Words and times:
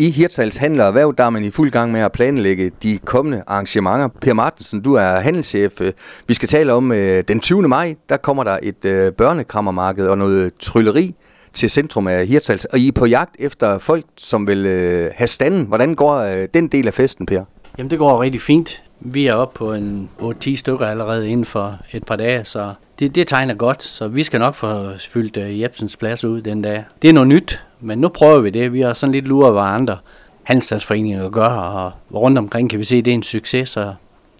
I 0.00 0.10
Hirtshals 0.10 0.56
Handler 0.56 0.84
og 0.84 0.88
Erhverv, 0.88 1.14
der 1.18 1.24
er 1.24 1.30
man 1.30 1.44
i 1.44 1.50
fuld 1.50 1.70
gang 1.70 1.92
med 1.92 2.00
at 2.00 2.12
planlægge 2.12 2.70
de 2.82 2.98
kommende 2.98 3.42
arrangementer. 3.46 4.08
Per 4.20 4.32
Martensen, 4.32 4.80
du 4.80 4.94
er 4.94 5.20
handelschef. 5.20 5.80
Vi 6.26 6.34
skal 6.34 6.48
tale 6.48 6.72
om 6.72 6.92
øh, 6.92 7.24
den 7.28 7.40
20. 7.40 7.68
maj, 7.68 7.94
der 8.08 8.16
kommer 8.16 8.44
der 8.44 8.58
et 8.62 8.84
øh, 8.84 9.12
børnekrammermarked 9.12 10.06
og 10.08 10.18
noget 10.18 10.52
trylleri 10.60 11.14
til 11.52 11.70
centrum 11.70 12.06
af 12.06 12.26
Hirtshals. 12.26 12.64
Og 12.64 12.78
I 12.78 12.88
er 12.88 12.92
på 12.92 13.06
jagt 13.06 13.36
efter 13.38 13.78
folk, 13.78 14.04
som 14.16 14.46
vil 14.46 14.66
øh, 14.66 15.10
have 15.14 15.28
standen. 15.28 15.66
Hvordan 15.66 15.94
går 15.94 16.16
øh, 16.16 16.48
den 16.54 16.68
del 16.68 16.86
af 16.86 16.94
festen, 16.94 17.26
Per? 17.26 17.44
Jamen, 17.78 17.90
det 17.90 17.98
går 17.98 18.22
rigtig 18.22 18.42
fint. 18.42 18.82
Vi 19.00 19.26
er 19.26 19.34
oppe 19.34 19.58
på 19.58 19.72
en 19.72 20.10
8-10 20.20 20.56
stykker 20.56 20.86
allerede 20.86 21.28
inden 21.28 21.46
for 21.46 21.78
et 21.92 22.04
par 22.04 22.16
dage, 22.16 22.44
så 22.44 22.72
det, 22.98 23.14
det 23.14 23.26
tegner 23.26 23.54
godt, 23.54 23.82
så 23.82 24.08
vi 24.08 24.22
skal 24.22 24.40
nok 24.40 24.54
få 24.54 24.98
fyldt 24.98 25.36
uh, 25.36 25.60
Jebsens 25.60 25.96
plads 25.96 26.24
ud 26.24 26.42
den 26.42 26.62
dag. 26.62 26.84
Det 27.02 27.10
er 27.10 27.12
noget 27.12 27.28
nyt, 27.28 27.64
men 27.80 27.98
nu 27.98 28.08
prøver 28.08 28.38
vi 28.38 28.50
det. 28.50 28.72
Vi 28.72 28.80
har 28.80 28.94
sådan 28.94 29.12
lidt 29.12 29.24
luret, 29.24 29.52
hvad 29.52 29.62
andre 29.62 29.98
handelsstandsforeninger 30.42 31.30
gør, 31.30 31.48
og 31.48 31.92
rundt 32.14 32.38
omkring 32.38 32.70
kan 32.70 32.78
vi 32.78 32.84
se, 32.84 32.96
at 32.96 33.04
det 33.04 33.10
er 33.10 33.14
en 33.14 33.22
succes, 33.22 33.68
så 33.68 33.94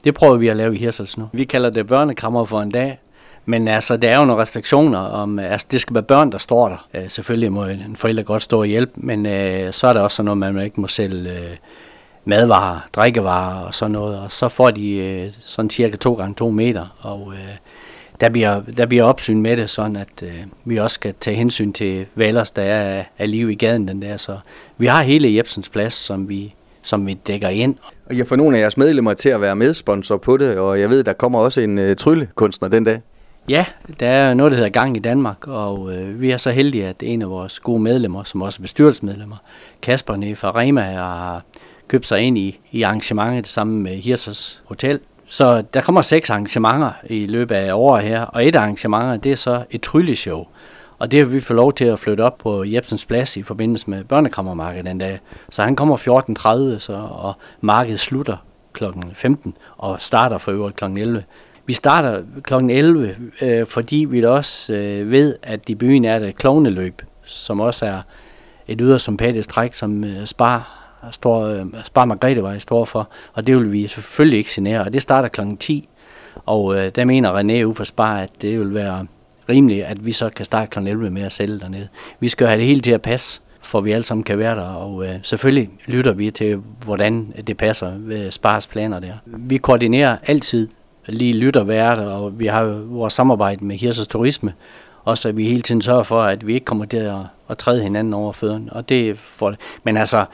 det 0.05 0.15
prøver 0.15 0.37
vi 0.37 0.49
at 0.49 0.57
lave 0.57 0.75
i 0.75 0.79
Hirsels 0.79 1.19
nu. 1.19 1.29
Vi 1.33 1.45
kalder 1.45 1.71
det 1.71 1.87
børnekrammer 1.87 2.45
for 2.45 2.61
en 2.61 2.71
dag, 2.71 2.99
men 3.47 3.69
altså, 3.69 3.97
der 3.97 4.09
er 4.09 4.19
jo 4.19 4.25
nogle 4.25 4.43
restriktioner 4.43 4.99
om, 4.99 5.39
altså 5.39 5.67
det 5.71 5.81
skal 5.81 5.95
være 5.95 6.03
børn, 6.03 6.33
der 6.33 6.39
står 6.39 6.69
der. 6.69 6.89
Uh, 6.95 7.09
selvfølgelig 7.09 7.53
må 7.53 7.65
en 7.65 7.97
forælder 7.97 8.23
godt 8.23 8.43
stå 8.43 8.61
og 8.61 8.67
hjælpe, 8.67 8.93
men 8.97 9.27
uh, 9.27 9.73
så 9.73 9.87
er 9.87 9.93
der 9.93 10.01
også 10.01 10.23
noget, 10.23 10.39
man 10.39 10.65
ikke 10.65 10.81
må 10.81 10.87
sælge 10.87 11.31
uh, 11.31 11.57
madvarer, 12.29 12.89
drikkevarer 12.93 13.65
og 13.65 13.75
sådan 13.75 13.93
noget, 13.93 14.19
og 14.19 14.33
så 14.33 14.49
får 14.49 14.71
de 14.71 15.23
uh, 15.27 15.35
sådan 15.41 15.71
cirka 15.71 15.97
2 15.97 16.15
gange 16.15 16.35
2 16.35 16.51
meter, 16.51 16.97
og 17.01 17.27
uh, 17.27 17.35
der 18.21 18.29
bliver, 18.29 18.61
der 18.77 18.87
bliver 18.87 19.05
opsyn 19.05 19.43
med 19.43 19.57
det, 19.57 19.71
sådan 19.71 19.97
at 19.97 20.23
øh, 20.23 20.45
vi 20.65 20.77
også 20.77 20.95
skal 20.95 21.15
tage 21.21 21.37
hensyn 21.37 21.73
til, 21.73 22.07
hvad 22.15 22.27
ellers 22.27 22.51
der 22.51 22.63
er 22.63 23.05
af 23.19 23.31
liv 23.31 23.51
i 23.51 23.55
gaden 23.55 23.89
den 23.89 24.03
der. 24.03 24.17
Så 24.17 24.39
vi 24.79 24.87
har 24.87 25.03
hele 25.03 25.37
Jebsens 25.37 25.69
plads, 25.69 25.95
som 25.95 26.29
vi, 26.29 26.55
som 26.83 27.07
vi 27.07 27.15
dækker 27.15 27.49
ind. 27.49 27.75
Og 28.07 28.19
jeg 28.19 28.27
får 28.27 28.37
nogle 28.37 28.57
af 28.57 28.61
jeres 28.61 28.77
medlemmer 28.77 29.15
til 29.15 29.29
at 29.29 29.41
være 29.41 29.57
medsponsor 29.57 30.17
på 30.17 30.37
det, 30.37 30.59
og 30.59 30.81
jeg 30.81 30.91
ved, 30.91 31.05
der 31.05 31.13
kommer 31.13 31.39
også 31.39 31.61
en 31.61 31.79
øh, 31.79 31.97
tryllekunstner 31.97 32.69
den 32.69 32.85
dag. 32.85 33.01
Ja, 33.49 33.65
der 34.01 34.09
er 34.09 34.35
noget, 34.35 34.51
der 34.51 34.57
hedder 34.57 34.71
Gang 34.71 34.97
i 34.97 35.01
Danmark, 35.01 35.47
og 35.47 35.97
øh, 35.97 36.21
vi 36.21 36.31
er 36.31 36.37
så 36.37 36.51
heldige, 36.51 36.87
at 36.87 36.97
en 37.03 37.23
af 37.23 37.31
vores 37.31 37.61
gode 37.61 37.83
medlemmer, 37.83 38.25
som 38.25 38.43
også 38.43 38.61
er 38.61 38.63
bestyrelsesmedlemmer, 38.63 39.37
Kasper 39.83 40.17
nede 40.17 40.37
fra 40.37 40.53
Rema, 40.57 40.83
har 40.83 41.43
købt 41.89 42.07
sig 42.07 42.21
ind 42.21 42.39
i, 42.39 42.61
i 42.71 42.83
arrangementet 42.83 43.47
sammen 43.47 43.83
med 43.83 43.97
Hirsers 43.97 44.63
Hotel, 44.65 45.01
så 45.27 45.63
der 45.75 45.81
kommer 45.81 46.03
seks 46.03 46.31
arrangementer 46.31 46.93
i 47.07 47.27
løbet 47.27 47.55
af 47.55 47.73
året 47.73 48.03
her, 48.03 48.21
og 48.23 48.47
et 48.47 48.57
arrangement, 48.57 49.25
det 49.25 49.33
er 49.33 49.37
så 49.37 49.65
et 49.71 49.81
trylleshow. 49.81 50.47
Og 50.99 51.11
det 51.11 51.19
har 51.19 51.27
vi 51.27 51.41
fået 51.41 51.57
lov 51.57 51.73
til 51.73 51.85
at 51.85 51.99
flytte 51.99 52.21
op 52.23 52.39
på 52.39 52.65
Jebsens 52.65 53.07
Plads 53.07 53.37
i 53.37 53.43
forbindelse 53.43 53.91
med 53.91 54.05
børnekrammermarkedet 54.05 54.87
den 54.87 54.99
dag. 54.99 55.21
Så 55.51 55.63
han 55.63 55.77
kommer 55.77 55.97
14.30, 55.97 56.79
så, 56.79 56.93
og 57.11 57.33
markedet 57.61 58.01
slutter 58.01 58.37
kl. 58.73 58.85
15 59.13 59.57
og 59.77 59.97
starter 60.03 60.39
for 60.39 60.53
øvrigt 60.53 60.77
kl. 60.77 60.85
11. 60.85 61.25
Vi 61.67 61.73
starter 61.73 62.23
kl. 62.43 62.55
11, 62.55 63.17
øh, 63.43 63.67
fordi 63.67 64.07
vi 64.11 64.25
også 64.25 64.73
øh, 64.73 65.11
ved, 65.11 65.37
at 65.43 65.69
i 65.69 65.75
byen 65.75 66.05
er 66.05 66.19
det 66.19 66.37
klovneløb, 66.37 67.03
som 67.25 67.61
også 67.61 67.87
er 67.87 68.01
et 68.69 68.79
yderst 68.81 69.03
sympatisk 69.03 69.49
træk, 69.49 69.75
som 69.75 70.05
øh, 70.05 70.27
Spar 70.27 70.78
står, 71.11 71.47
øh, 71.47 71.67
Spar 71.85 72.05
Margrethevej 72.05 72.59
står 72.59 72.85
for, 72.85 73.09
og 73.33 73.47
det 73.47 73.57
vil 73.57 73.73
vi 73.73 73.87
selvfølgelig 73.87 74.39
ikke 74.39 74.51
signere, 74.51 74.81
og 74.81 74.93
det 74.93 75.03
starter 75.03 75.29
kl. 75.29 75.41
10, 75.61 75.89
og 76.47 76.77
øh, 76.77 76.93
der 76.95 77.05
mener 77.05 77.41
René 77.41 77.65
ude 77.65 77.75
for 77.75 77.85
Spar, 77.85 78.19
at 78.19 78.31
det 78.43 78.59
vil 78.59 78.75
være 78.75 79.07
rimeligt, 79.49 79.85
at 79.85 80.07
vi 80.07 80.13
så 80.13 80.31
kan 80.31 80.45
starte 80.45 80.71
kl. 80.71 80.79
11 80.79 81.11
med 81.11 81.23
at 81.23 81.33
sælge 81.33 81.61
dernede. 81.61 81.89
Vi 82.21 82.29
skal 82.29 82.47
have 82.47 82.59
det 82.59 82.67
hele 82.67 82.81
til 82.81 82.93
at 82.93 83.03
passe, 83.03 83.41
for 83.61 83.81
vi 83.81 83.93
alle 83.93 84.05
sammen 84.05 84.25
kan 84.25 84.39
være 84.39 84.57
der, 84.57 84.63
og 84.63 85.07
øh, 85.07 85.15
selvfølgelig 85.23 85.71
lytter 85.87 86.13
vi 86.13 86.31
til, 86.31 86.63
hvordan 86.85 87.35
det 87.47 87.57
passer 87.57 87.93
ved 87.99 88.31
Spars 88.31 88.67
planer 88.67 89.01
der. 89.01 89.13
Vi 89.27 89.57
koordinerer 89.57 90.17
altid 90.27 90.69
lige 91.07 91.33
lytter 91.33 91.65
værter, 91.65 92.07
og 92.07 92.39
vi 92.39 92.47
har 92.47 92.63
jo 92.63 92.73
vores 92.89 93.15
samarbejde 93.15 93.65
med 93.65 93.77
Hirsers 93.77 94.07
Turisme, 94.07 94.53
også 95.05 95.23
så 95.23 95.33
vi 95.33 95.45
hele 95.45 95.63
tiden 95.63 95.83
sørger 95.83 96.03
for, 96.03 96.23
at 96.23 96.47
vi 96.47 96.55
ikke 96.55 96.65
kommer 96.65 96.85
til 96.85 96.97
at, 96.97 97.19
at 97.49 97.59
træde 97.59 97.83
hinanden 97.83 98.15
over 98.15 98.33
fødderne. 98.33 98.73
Og 98.73 98.89
det 98.89 99.19
for, 99.19 99.55
men 99.85 99.97
altså, 99.97 100.25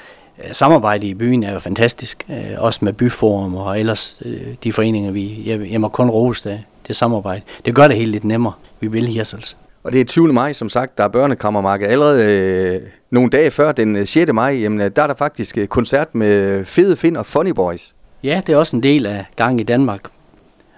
samarbejde 0.52 1.06
i 1.06 1.14
byen 1.14 1.42
er 1.42 1.52
jo 1.52 1.58
fantastisk, 1.58 2.26
øh, 2.30 2.36
også 2.58 2.84
med 2.84 2.92
byforum 2.92 3.56
og 3.56 3.80
ellers 3.80 4.22
øh, 4.24 4.42
de 4.64 4.72
foreninger, 4.72 5.10
vi, 5.10 5.42
jeg, 5.46 5.70
jeg 5.70 5.80
må 5.80 5.88
kun 5.88 6.10
rose 6.10 6.50
det, 6.50 6.62
det 6.88 6.96
samarbejde. 6.96 7.40
Det 7.64 7.74
gør 7.74 7.88
det 7.88 7.96
helt 7.96 8.10
lidt 8.10 8.24
nemmere. 8.24 8.52
Vi 8.80 8.86
vil 8.86 9.06
Hirsels. 9.06 9.56
Og 9.84 9.92
det 9.92 10.00
er 10.00 10.04
20. 10.04 10.32
maj, 10.32 10.52
som 10.52 10.68
sagt, 10.68 10.98
der 10.98 11.04
er 11.04 11.08
børnekrammermarked. 11.08 11.86
Allerede 11.86 12.24
øh, 12.24 12.80
nogle 13.10 13.30
dage 13.30 13.50
før, 13.50 13.72
den 13.72 14.06
6. 14.06 14.32
maj, 14.32 14.52
jamen, 14.52 14.78
der 14.78 15.02
er 15.02 15.06
der 15.06 15.14
faktisk 15.14 15.58
koncert 15.68 16.14
med 16.14 16.64
Fede 16.64 16.96
Finn 16.96 17.16
og 17.16 17.26
Funny 17.26 17.50
Boys. 17.50 17.94
Ja, 18.22 18.42
det 18.46 18.52
er 18.52 18.56
også 18.56 18.76
en 18.76 18.82
del 18.82 19.06
af 19.06 19.24
gang 19.36 19.60
i 19.60 19.62
Danmark. 19.62 20.00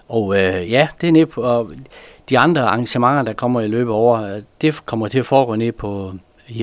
Og 0.09 0.39
øh, 0.39 0.71
ja, 0.71 0.89
det 1.01 1.09
er 1.09 1.13
nede 1.13 1.27
på, 1.27 1.43
og 1.43 1.71
de 2.31 2.39
andre 2.39 2.63
arrangementer, 2.63 3.23
der 3.23 3.33
kommer 3.33 3.61
i 3.61 3.69
løbet 3.69 3.93
over, 3.93 4.41
det 4.61 4.87
kommer 4.87 5.09
til 5.09 5.19
at 5.19 5.27
foregå 5.27 5.55
ned 5.55 5.73
på 5.73 6.13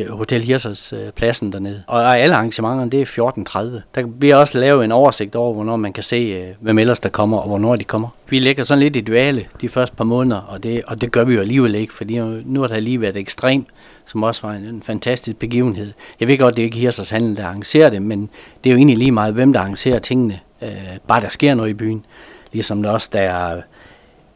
Hotel 0.10 0.42
Hirsers 0.42 0.94
øh, 0.94 1.12
pladsen 1.12 1.54
dernede. 1.54 1.84
Og 1.88 2.20
alle 2.20 2.36
arrangementerne, 2.36 2.92
det 2.92 3.02
er 3.02 3.76
14.30. 3.76 3.82
Der 3.96 4.08
bliver 4.20 4.36
også 4.36 4.60
lavet 4.60 4.86
en 4.86 4.92
oversigt 4.92 5.36
over, 5.36 5.54
hvornår 5.54 5.76
man 5.76 5.94
kan 5.94 6.04
se, 6.04 6.16
øh, 6.16 6.56
hvem 6.60 6.80
ellers 6.80 7.00
der 7.00 7.10
kommer, 7.10 7.38
og 7.38 7.48
hvornår 7.48 7.76
de 7.76 7.84
kommer. 7.84 8.08
Vi 8.30 8.40
lægger 8.40 8.64
sådan 8.64 8.80
lidt 8.80 8.96
i 8.96 9.02
duale 9.02 9.46
de 9.62 9.70
første 9.70 9.96
par 9.96 10.04
måneder, 10.04 10.42
og 10.42 10.64
det, 10.64 10.84
og 10.88 11.02
det 11.02 11.12
gør 11.12 11.24
vi 11.24 11.34
jo 11.34 11.40
alligevel 11.40 11.76
ikke, 11.76 11.94
fordi 11.94 12.20
nu 12.20 12.62
har 12.62 12.68
der 12.68 12.80
lige 12.80 13.02
været 13.02 13.18
ekstrem, 13.18 13.66
som 14.06 14.24
også 14.24 14.42
var 14.48 14.54
en, 14.54 14.64
en 14.64 14.84
fantastisk 14.84 15.38
begivenhed. 15.38 15.92
Jeg 16.20 16.28
ved 16.28 16.38
godt, 16.38 16.56
det 16.56 16.62
er 16.62 16.66
ikke 16.66 16.78
Hirsers 16.78 17.10
Handel, 17.10 17.38
der 17.38 17.46
arrangerer 17.46 17.90
det, 17.90 18.02
men 18.02 18.30
det 18.64 18.70
er 18.70 18.72
jo 18.72 18.78
egentlig 18.78 18.98
lige 18.98 19.12
meget, 19.12 19.34
hvem 19.34 19.54
der 19.54 19.60
arrangerer 19.60 20.00
tingene. 20.00 20.40
Øh, 20.62 20.70
bare 21.08 21.22
der 21.22 21.30
sker 21.30 21.54
noget 21.54 21.70
i 21.70 21.74
byen. 21.74 22.06
Ligesom 22.52 22.84
der 22.84 22.90
også 22.90 23.10
der 23.14 23.20
er 23.20 23.62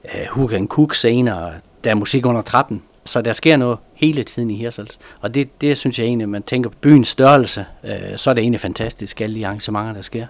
øh, 0.06 0.26
Hugan 0.30 0.68
Cook 0.68 0.94
senere, 0.96 1.52
der 1.84 1.90
er 1.90 1.96
musik 1.96 2.26
under 2.26 2.42
trappen, 2.42 2.82
så 3.08 3.22
der 3.22 3.34
sker 3.34 3.58
noget 3.58 3.78
hele 3.94 4.24
tiden 4.24 4.52
i 4.52 4.56
Hirsals. 4.56 5.00
Og 5.22 5.36
det, 5.36 5.62
det 5.62 5.78
synes 5.78 6.00
jeg 6.00 6.06
egentlig, 6.06 6.30
man 6.30 6.44
tænker 6.44 6.70
på 6.70 6.76
byens 6.82 7.08
størrelse, 7.08 7.66
øh, 7.84 8.18
så 8.18 8.30
er 8.30 8.34
det 8.34 8.42
egentlig 8.42 8.60
fantastisk, 8.60 9.22
alle 9.22 9.36
de 9.36 9.46
arrangementer, 9.46 9.94
der 9.94 10.02
sker. 10.02 10.26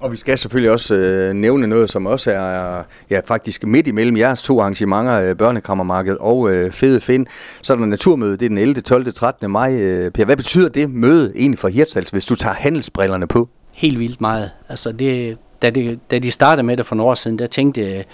Og 0.00 0.12
vi 0.12 0.16
skal 0.16 0.38
selvfølgelig 0.38 0.70
også 0.70 0.94
øh, 0.94 1.32
nævne 1.32 1.66
noget, 1.66 1.90
som 1.90 2.06
også 2.06 2.30
er 2.30 2.82
ja, 3.10 3.20
faktisk 3.20 3.66
midt 3.66 3.86
imellem 3.86 4.16
jeres 4.16 4.42
to 4.42 4.60
arrangementer, 4.60 5.20
øh, 5.20 5.36
Børnekrammermarkedet 5.36 6.18
og 6.18 6.50
øh, 6.50 6.72
Fede 6.72 7.00
Find. 7.00 7.26
Så 7.62 7.72
er 7.72 7.76
der 7.76 7.86
naturmøde, 7.86 8.32
det 8.32 8.42
er 8.42 8.48
den 8.48 8.58
11., 8.58 8.80
12., 8.80 9.12
13. 9.12 9.50
maj. 9.50 9.74
Øh, 9.74 10.10
per, 10.10 10.24
hvad 10.24 10.36
betyder 10.36 10.68
det 10.68 10.90
møde 10.90 11.32
egentlig 11.36 11.58
for 11.58 11.68
Hirtshals, 11.68 12.10
hvis 12.10 12.26
du 12.26 12.34
tager 12.34 12.54
handelsbrillerne 12.54 13.26
på? 13.26 13.48
Helt 13.72 13.98
vildt 13.98 14.20
meget. 14.20 14.50
Altså 14.68 14.92
det, 14.92 15.38
da, 15.62 15.70
det, 15.70 16.00
da 16.10 16.18
de 16.18 16.30
startede 16.30 16.66
med 16.66 16.76
det 16.76 16.86
for 16.86 16.94
nogle 16.94 17.10
år 17.10 17.14
siden, 17.14 17.38
der 17.38 17.46
tænkte 17.46 17.80
jeg, 17.90 18.04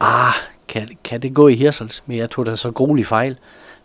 ah, 0.00 0.32
kan, 0.68 0.88
kan 1.04 1.20
det 1.20 1.34
gå 1.34 1.48
i 1.48 1.54
Hirsels? 1.54 2.02
Men 2.06 2.18
jeg 2.18 2.30
tog 2.30 2.46
da 2.46 2.56
så 2.56 2.70
gruelig 2.70 3.06
fejl. 3.06 3.36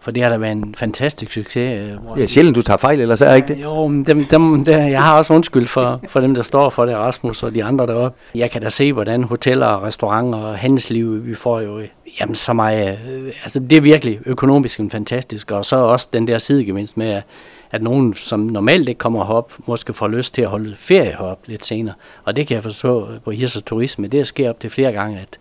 For 0.04 0.12
det 0.12 0.24
har 0.24 0.30
da 0.30 0.38
været 0.38 0.52
en 0.52 0.76
fantastisk 0.78 1.32
succes. 1.32 1.82
Øh, 1.82 2.04
hvor 2.04 2.20
ja, 2.20 2.28
sjældent 2.28 2.56
du 2.56 2.62
tager 2.62 2.78
fejl, 2.78 3.02
eller 3.02 3.16
så 3.16 3.26
er 3.26 3.36
ikke 3.36 3.48
det? 3.48 3.62
Jo, 3.64 3.88
men 3.88 4.04
dem, 4.04 4.24
dem, 4.24 4.66
dem, 4.66 4.80
jeg 4.80 5.04
har 5.04 5.18
også 5.18 5.34
undskyld 5.34 5.66
for, 5.66 6.02
for 6.08 6.20
dem, 6.20 6.36
der 6.36 6.42
står 6.42 6.70
for 6.70 6.86
det, 6.86 6.96
Rasmus 6.96 7.44
og 7.44 7.56
de 7.56 7.64
andre 7.64 7.88
deroppe. 7.88 8.18
Jeg 8.36 8.52
kan 8.52 8.62
da 8.62 8.70
se, 8.70 8.94
hvordan 8.94 9.24
hoteller, 9.24 9.86
restauranter 9.86 10.40
og 10.40 10.58
handelsliv, 10.58 11.26
vi 11.26 11.36
får 11.36 11.62
jo 11.62 11.82
jamen, 12.20 12.36
så 12.36 12.54
meget. 12.54 13.00
Øh, 13.12 13.26
altså, 13.44 13.60
det 13.60 13.78
er 13.78 13.82
virkelig 13.82 14.20
økonomisk 14.26 14.80
en 14.80 14.90
fantastisk, 14.90 15.52
og 15.52 15.66
så 15.66 15.76
også 15.76 16.10
den 16.14 16.28
der 16.28 16.38
sidegevinst 16.38 16.98
med, 16.98 17.22
at 17.72 17.84
nogen, 17.84 18.14
som 18.14 18.40
normalt 18.40 18.90
ikke 18.90 19.00
kommer 19.00 19.26
herop, 19.26 19.54
måske 19.68 19.94
får 19.94 20.08
lyst 20.08 20.34
til 20.34 20.42
at 20.42 20.48
holde 20.48 20.76
ferie 20.78 21.16
herop 21.20 21.40
lidt 21.46 21.66
senere. 21.66 21.96
Og 22.24 22.36
det 22.36 22.48
kan 22.48 22.56
jeg 22.56 22.64
forstå 22.64 23.08
på 23.26 23.32
Hirsers 23.32 23.64
Turisme. 23.64 24.08
Det 24.08 24.28
sker 24.28 24.50
op 24.50 24.60
til 24.60 24.70
flere 24.70 24.92
gange, 24.92 25.20
at 25.20 25.40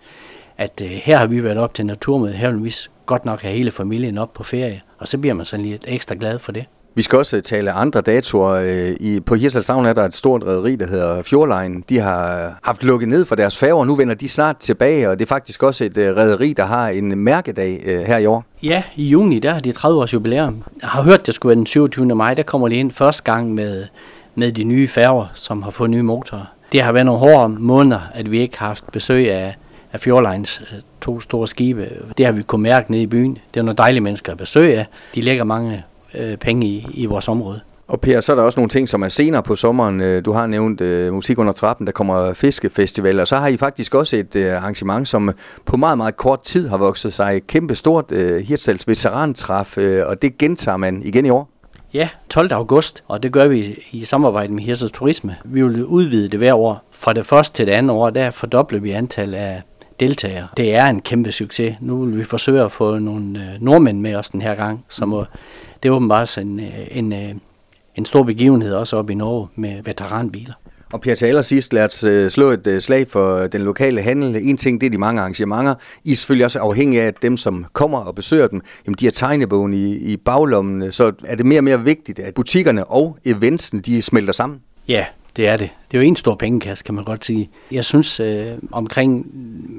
at 0.63 0.83
øh, 0.85 0.91
her 0.91 1.19
har 1.19 1.27
vi 1.27 1.45
været 1.45 1.59
op 1.59 1.75
til 1.75 1.87
naturmødet, 1.87 2.37
her 2.37 2.51
vil 2.51 2.65
vi 2.65 2.75
godt 3.07 3.25
nok 3.25 3.41
have 3.43 3.55
hele 3.55 3.71
familien 3.71 4.19
op 4.19 4.33
på 4.33 4.43
ferie, 4.43 4.81
og 4.99 5.09
så 5.09 5.19
bliver 5.19 5.35
man 5.35 5.47
sådan 5.47 5.65
lidt 5.65 5.85
ekstra 5.89 6.15
glad 6.15 6.39
for 6.39 6.53
det. 6.53 6.65
Vi 6.95 7.03
skal 7.03 7.19
også 7.19 7.41
tale 7.41 7.73
andre 7.73 8.01
datoer. 8.01 8.51
Øh, 8.51 8.97
I, 9.01 9.21
på 9.21 9.35
Hirselshavn 9.35 9.87
er 9.87 9.93
der 9.93 10.05
et 10.05 10.15
stort 10.15 10.45
rederi, 10.45 10.77
der 10.77 10.87
hedder 10.87 11.23
Fjordline. 11.23 11.83
De 11.89 11.99
har 11.99 12.53
haft 12.63 12.85
lukket 12.85 13.09
ned 13.09 13.25
for 13.25 13.35
deres 13.35 13.59
færger, 13.59 13.75
og 13.75 13.87
nu 13.87 13.95
vender 13.95 14.15
de 14.15 14.29
snart 14.29 14.57
tilbage, 14.57 15.11
og 15.11 15.19
det 15.19 15.25
er 15.25 15.29
faktisk 15.29 15.63
også 15.63 15.85
et 15.85 15.97
øh, 15.97 16.17
rederi, 16.17 16.53
der 16.53 16.65
har 16.65 16.89
en 16.89 17.19
mærkedag 17.19 17.83
øh, 17.87 18.01
her 18.01 18.19
i 18.19 18.27
år. 18.27 18.45
Ja, 18.63 18.83
i 18.97 19.05
juni, 19.05 19.39
der 19.39 19.53
har 19.53 19.61
de 19.61 19.73
30 19.73 20.01
års 20.01 20.15
jubilæum. 20.15 20.65
Jeg 20.83 20.89
har 20.89 21.03
hørt, 21.03 21.27
det 21.27 21.35
skulle 21.35 21.51
være 21.51 21.57
den 21.57 21.67
27. 21.67 22.07
maj, 22.07 22.35
der 22.35 22.43
kommer 22.43 22.69
de 22.69 22.75
ind 22.75 22.91
første 22.91 23.23
gang 23.23 23.55
med, 23.55 23.85
med 24.35 24.53
de 24.53 24.65
nye 24.65 24.89
færger, 24.89 25.27
som 25.35 25.63
har 25.63 25.71
fået 25.71 25.91
nye 25.91 26.03
motorer. 26.03 26.55
Det 26.73 26.83
har 26.83 26.93
været 26.93 27.07
nogle 27.07 27.21
hårde 27.21 27.49
måneder, 27.49 28.01
at 28.15 28.31
vi 28.31 28.41
ikke 28.41 28.59
har 28.59 28.67
haft 28.67 28.93
besøg 28.93 29.33
af 29.33 29.57
af 29.93 30.01
Fjordlines 30.01 30.61
øh, 30.61 30.79
to 31.01 31.21
store 31.21 31.49
skibe. 31.49 31.89
Det 32.19 32.27
har 32.27 32.33
vi 32.33 32.43
kunnet 32.43 32.63
mærke 32.63 32.91
nede 32.91 33.03
i 33.03 33.07
byen. 33.07 33.39
Det 33.55 33.61
er 33.61 33.65
nogle 33.65 33.77
dejlige 33.77 34.01
mennesker 34.01 34.33
at 34.33 34.39
besøge 34.39 34.79
af. 34.79 34.87
De 35.15 35.21
lægger 35.21 35.45
mange 35.45 35.85
øh, 36.15 36.37
penge 36.37 36.67
i, 36.67 36.87
i 36.95 37.07
vores 37.07 37.29
område. 37.29 37.61
Og 37.89 38.01
Per, 38.01 38.21
så 38.21 38.33
er 38.33 38.37
der 38.37 38.43
også 38.43 38.61
nogle 38.61 38.69
ting, 38.69 38.89
som 38.89 39.03
er 39.03 39.09
senere 39.09 39.43
på 39.43 39.57
sommeren. 39.57 40.01
Øh, 40.01 40.25
du 40.25 40.33
har 40.33 40.47
nævnt 40.47 40.81
uh, 40.81 41.15
musik 41.15 41.39
under 41.39 41.53
trappen, 41.53 41.87
der 41.87 41.93
kommer 41.93 42.33
fiskefestival, 42.33 43.21
og 43.21 43.29
så 43.29 43.37
har 43.37 43.49
I 43.49 43.57
faktisk 43.57 43.95
også 43.95 44.17
et 44.17 44.37
uh, 44.37 44.57
arrangement, 44.57 45.09
som 45.09 45.35
på 45.65 45.77
meget, 45.77 45.99
meget 45.99 46.17
kort 46.17 46.43
tid 46.43 46.69
har 46.69 46.77
vokset 46.77 47.13
sig 47.13 47.43
kæmpe 47.47 47.75
stort 47.75 48.13
uh, 48.13 48.37
Hirtshals 48.37 48.89
veterantræf, 48.89 49.79
uh, 49.79 49.85
og 50.07 50.23
det 50.23 50.39
gentager 50.39 50.77
man 50.77 51.03
igen 51.05 51.27
i 51.27 51.31
år. 51.31 51.49
Ja, 51.95 52.09
12. 52.29 52.53
august, 52.53 53.05
og 53.09 53.23
det 53.23 53.33
gør 53.33 53.47
vi 53.47 53.79
i 53.91 54.05
samarbejde 54.05 54.53
med 54.53 54.63
Hirsers 54.63 54.91
Turisme. 54.91 55.37
Vi 55.45 55.63
vil 55.63 55.85
udvide 55.85 56.29
det 56.29 56.39
hver 56.39 56.55
år. 56.55 56.85
Fra 56.91 57.13
det 57.13 57.27
første 57.27 57.57
til 57.57 57.67
det 57.67 57.73
andet 57.73 57.97
år, 57.97 58.11
der 58.11 58.31
fordobler 58.31 58.81
vi 58.81 58.91
antal 58.91 59.35
af 59.35 59.63
deltagere. 60.01 60.49
Det 60.57 60.75
er 60.75 60.87
en 60.87 61.01
kæmpe 61.01 61.33
succes. 61.33 61.77
Nu 61.81 62.05
vil 62.05 62.19
vi 62.19 62.25
forsøge 62.25 62.63
at 62.63 62.73
få 62.73 62.99
nogle 62.99 63.39
øh, 63.39 63.63
nordmænd 63.63 64.01
med 64.01 64.15
os 64.15 64.31
den 64.31 64.43
her 64.43 64.55
gang, 64.55 64.85
så 64.89 65.07
må, 65.07 65.25
det 65.83 65.89
er 65.89 65.93
åbenbart 65.93 66.39
en, 66.39 66.61
øh, 66.61 66.67
en, 66.91 67.13
en, 67.13 67.41
en 67.97 68.05
stor 68.05 68.23
begivenhed 68.23 68.75
også 68.75 68.97
op 68.97 69.11
i 69.11 69.15
Norge 69.15 69.49
med 69.55 69.83
veteranbiler. 69.85 70.55
Og 70.93 71.01
Per, 71.01 71.15
til 71.15 71.27
allersidst 71.27 71.73
lad 71.73 71.85
os 71.85 72.05
øh, 72.05 72.31
slå 72.31 72.51
et 72.51 72.67
øh, 72.67 72.81
slag 72.81 73.09
for 73.09 73.47
den 73.47 73.63
lokale 73.63 74.03
handel. 74.03 74.49
En 74.49 74.57
ting, 74.57 74.81
det 74.81 74.87
er 74.87 74.91
de 74.91 74.99
mange 74.99 75.21
arrangementer. 75.21 75.75
I 76.05 76.13
er 76.13 76.17
selvfølgelig 76.17 76.45
også 76.45 76.59
afhængige 76.59 77.03
af, 77.03 77.07
at 77.07 77.23
dem, 77.23 77.37
som 77.37 77.67
kommer 77.73 77.99
og 77.99 78.15
besøger 78.15 78.47
dem, 78.47 78.61
jamen 78.87 78.97
de 79.01 79.05
har 79.05 79.13
tegnebogen 79.13 79.75
i, 79.75 79.95
i 79.95 80.17
baglommen. 80.17 80.93
Så 80.93 81.13
er 81.25 81.35
det 81.35 81.47
mere 81.47 81.61
og 81.61 81.65
mere 81.65 81.85
vigtigt, 81.85 82.19
at 82.19 82.35
butikkerne 82.35 82.85
og 82.85 83.19
eventsen, 83.25 83.81
de 83.81 84.03
smelter 84.03 84.33
sammen? 84.33 84.61
Ja, 84.89 85.05
det 85.37 85.49
er 85.49 85.57
det. 85.57 85.71
Det 85.91 85.99
er 85.99 86.03
jo 86.03 86.09
en 86.09 86.17
stor 86.17 86.35
pengekasse, 86.35 86.85
kan 86.85 86.95
man 86.95 87.05
godt 87.05 87.25
sige. 87.25 87.51
Jeg 87.71 87.85
synes 87.85 88.21
øh, 88.21 88.53
omkring 88.73 89.27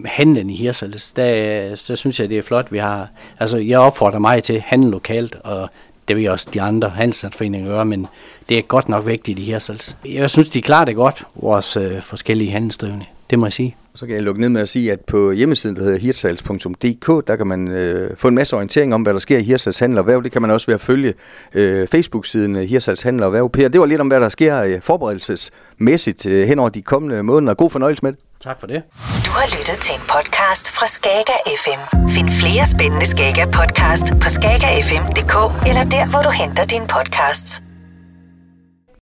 handlen 0.06 0.50
i 0.50 0.56
Hirsals, 0.56 1.14
der, 1.14 1.76
der 1.88 1.96
synes 1.96 2.20
jeg, 2.20 2.30
det 2.30 2.38
er 2.38 2.42
flot, 2.42 2.72
vi 2.72 2.78
har... 2.78 3.08
Altså, 3.40 3.58
jeg 3.58 3.80
opfordrer 3.80 4.20
mig 4.20 4.44
til 4.44 4.62
handel 4.62 4.92
lokalt, 4.92 5.36
og 5.44 5.70
det 6.08 6.16
vil 6.16 6.30
også 6.30 6.48
de 6.54 6.62
andre 6.62 6.90
handelsforeninger 6.90 7.70
gøre, 7.70 7.86
men 7.86 8.08
det 8.50 8.58
er 8.58 8.62
godt 8.62 8.90
nok 8.90 9.08
vigtigt 9.08 9.40
i 9.40 9.42
Hirsals. 9.42 9.98
Jeg 10.06 10.30
synes, 10.30 10.50
de 10.50 10.62
klarer 10.62 10.86
det 10.86 10.96
godt, 10.96 11.24
vores 11.36 11.78
øh, 11.78 12.02
forskellige 12.02 12.52
handelsdrivende. 12.52 13.06
Det 13.30 13.40
må 13.40 13.46
jeg 13.46 13.54
sige. 13.54 13.76
Så 13.96 14.06
kan 14.06 14.16
jeg 14.16 14.24
lukke 14.24 14.42
ned 14.42 14.50
med 14.50 14.62
at 14.62 14.70
sige, 14.70 14.92
at 14.92 15.00
på 15.00 15.32
hjemmesiden, 15.32 15.76
der 15.76 15.84
hedder 15.84 15.98
hirsals.dk, 16.00 17.28
der 17.28 17.36
kan 17.36 17.48
man 17.48 17.68
øh, 17.68 18.18
få 18.18 18.28
en 18.28 18.36
masse 18.36 18.56
orientering 18.56 18.94
om, 18.94 19.02
hvad 19.02 19.14
der 19.14 19.20
sker 19.20 19.38
i 19.38 19.44
Hirsals 19.44 19.80
Handel 19.80 20.00
og 20.00 20.08
Værv. 20.08 20.24
Det 20.24 20.32
kan 20.32 20.42
man 20.42 20.52
også 20.52 20.66
ved 20.68 20.76
at 20.76 20.82
følge 20.82 21.14
øh, 21.54 21.88
Facebook-siden 21.88 22.56
øh, 22.56 22.62
Hirsals 22.64 23.02
Handel 23.02 23.24
og 23.24 23.34
Værv. 23.34 23.50
Per, 23.50 23.68
det 23.68 23.80
var 23.80 23.86
lidt 23.86 24.02
om, 24.02 24.08
hvad 24.08 24.22
der 24.22 24.30
sker 24.30 24.62
øh, 24.62 24.82
forberedelsesmæssigt 24.82 26.26
øh, 26.26 26.48
hen 26.48 26.60
over 26.60 26.70
de 26.70 26.82
kommende 26.82 27.24
måneder. 27.24 27.54
God 27.54 27.70
fornøjelse 27.70 28.04
med 28.06 28.12
det. 28.12 28.20
Tak 28.44 28.60
for 28.60 28.68
det. 28.68 28.82
Du 29.26 29.32
har 29.32 29.48
lyttet 29.58 29.78
til 29.82 29.96
en 29.96 30.02
podcast 30.02 30.72
fra 30.72 30.88
Skager 30.88 31.40
FM. 31.64 31.82
Find 32.10 32.30
flere 32.30 32.66
spændende 32.66 33.06
Skager 33.06 33.46
podcast 33.46 34.08
på 34.22 34.30
skagerfm.dk 34.30 35.36
eller 35.70 35.84
der, 35.84 36.10
hvor 36.12 36.22
du 36.28 36.32
henter 36.42 36.66
dine 36.66 36.88
podcasts. 36.88 37.73